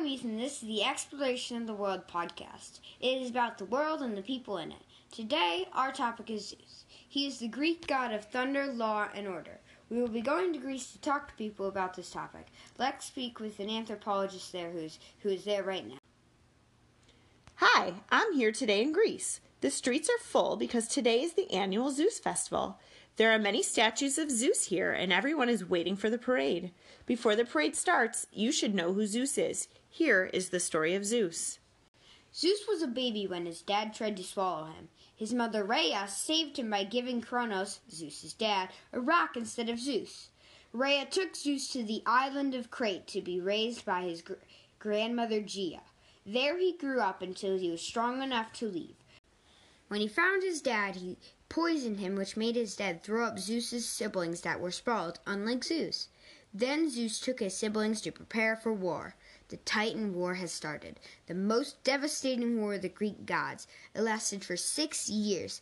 [0.00, 0.38] Ethan.
[0.38, 2.80] This is the Exploration of the World podcast.
[2.98, 4.82] It is about the world and the people in it.
[5.12, 6.84] Today, our topic is Zeus.
[7.06, 9.60] He is the Greek god of thunder, law, and order.
[9.90, 12.46] We will be going to Greece to talk to people about this topic.
[12.78, 15.98] Let's speak with an anthropologist there who's who is there right now.
[17.56, 19.40] Hi, I'm here today in Greece.
[19.60, 22.80] The streets are full because today is the annual Zeus festival.
[23.16, 26.72] There are many statues of Zeus here, and everyone is waiting for the parade.
[27.04, 29.68] Before the parade starts, you should know who Zeus is.
[29.90, 31.58] Here is the story of Zeus.
[32.34, 34.88] Zeus was a baby when his dad tried to swallow him.
[35.14, 40.30] His mother Rhea saved him by giving Kronos, Zeus's dad, a rock instead of Zeus.
[40.72, 44.34] Rhea took Zeus to the island of Crete to be raised by his gr-
[44.78, 45.82] grandmother Gaea.
[46.24, 48.96] There he grew up until he was strong enough to leave.
[49.88, 51.18] When he found his dad, he
[51.52, 56.08] poisoned him, which made his dad throw up Zeus's siblings that were sprawled, unlike Zeus.
[56.54, 59.16] Then Zeus took his siblings to prepare for war.
[59.48, 63.66] The Titan War has started, the most devastating war of the Greek gods.
[63.94, 65.60] It lasted for six years.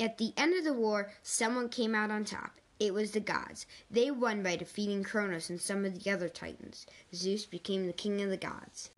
[0.00, 2.52] At the end of the war, someone came out on top.
[2.80, 3.66] It was the gods.
[3.90, 6.86] They won by defeating Kronos and some of the other Titans.
[7.14, 8.88] Zeus became the king of the gods.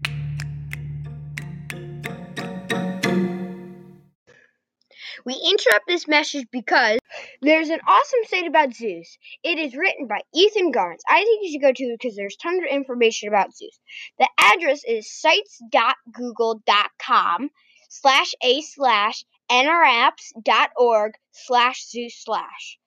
[5.29, 6.99] We interrupt this message because
[7.43, 9.19] there's an awesome site about Zeus.
[9.45, 11.03] It is written by Ethan Garnes.
[11.07, 13.79] I think you should go to it because there's tons of information about Zeus.
[14.19, 17.51] The address is sites.google.com
[17.91, 22.79] slash a slash nrapps.org slash Zeus slash.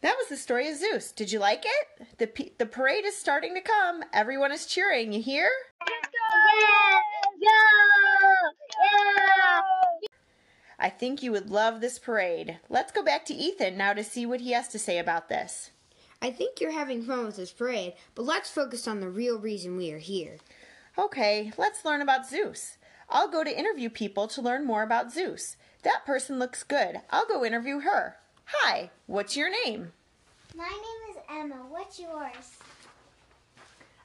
[0.00, 1.12] That was the story of Zeus.
[1.12, 2.08] Did you like it?
[2.18, 4.02] The, the parade is starting to come.
[4.12, 5.12] Everyone is cheering.
[5.12, 5.48] You hear?
[10.82, 12.58] I think you would love this parade.
[12.70, 15.70] Let's go back to Ethan now to see what he has to say about this.
[16.22, 19.76] I think you're having fun with this parade, but let's focus on the real reason
[19.76, 20.38] we are here.
[20.98, 22.78] Okay, let's learn about Zeus.
[23.08, 25.56] I'll go to interview people to learn more about Zeus.
[25.82, 27.00] That person looks good.
[27.10, 28.16] I'll go interview her.
[28.46, 29.92] Hi, what's your name?
[30.56, 31.62] My name is Emma.
[31.68, 32.58] What's yours?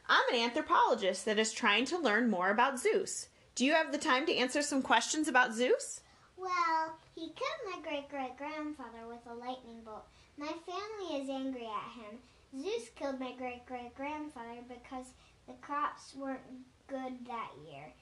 [0.08, 3.28] I'm an anthropologist that is trying to learn more about Zeus.
[3.56, 6.02] Do you have the time to answer some questions about Zeus?
[6.38, 10.06] Well, he killed my great great grandfather with a lightning bolt.
[10.38, 12.20] My family is angry at him.
[12.62, 15.08] Zeus killed my great great grandfather because
[15.48, 16.42] the crops weren't
[16.88, 17.94] good that year.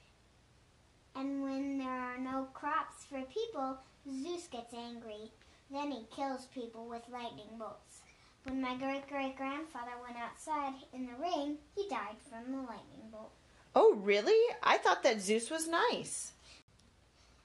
[1.15, 3.77] And when there are no crops for people,
[4.09, 5.31] Zeus gets angry.
[5.71, 8.01] Then he kills people with lightning bolts.
[8.43, 9.93] When my great great grandfather
[10.23, 13.31] outside in the rain, he died from the lightning bolt.
[13.75, 14.55] Oh, really?
[14.61, 16.33] I thought that Zeus was nice.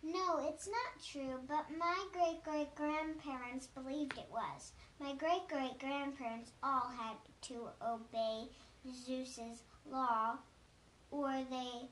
[0.03, 4.72] No, it's not true, but my great great grandparents believed it was.
[5.00, 8.49] My great great grandparents all had to obey
[9.05, 10.39] Zeus's law,
[11.10, 11.89] or they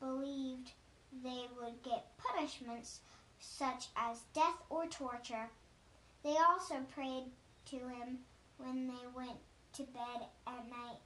[0.00, 0.72] believed
[1.22, 3.00] they would get punishments
[3.40, 5.50] such as death or torture.
[6.24, 7.24] They also prayed
[7.66, 8.20] to him
[8.56, 9.38] when they went
[9.74, 10.98] to bed at night,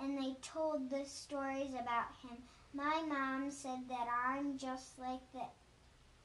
[0.00, 2.38] and they told the stories about him.
[2.74, 5.42] My mom said that I'm just like the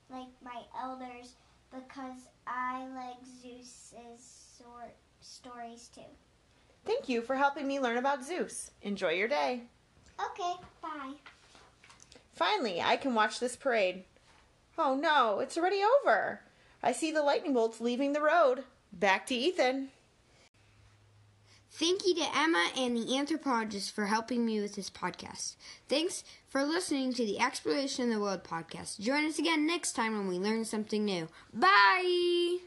[0.10, 1.36] like my elders
[1.74, 6.02] because I like Zeus's sort stories too.
[6.86, 8.72] Thank you for helping me learn about Zeus.
[8.82, 9.62] Enjoy your day.
[10.20, 11.14] Okay, bye.
[12.34, 14.04] Finally, I can watch this parade.
[14.78, 16.42] Oh no, it's already over.
[16.84, 18.64] I see the lightning bolts leaving the road.
[18.92, 19.90] Back to Ethan.
[21.74, 25.56] Thank you to Emma and the anthropologist for helping me with this podcast.
[25.88, 29.00] Thanks for listening to the Exploration of the World podcast.
[29.00, 31.30] Join us again next time when we learn something new.
[31.54, 32.58] Bye!